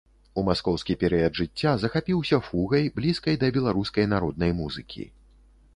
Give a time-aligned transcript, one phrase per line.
[0.41, 5.03] У маскоўскі перыяд жыцця захапіўся фугай, блізкай да беларускай народнай музыкі.